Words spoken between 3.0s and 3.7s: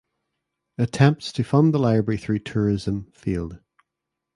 failed.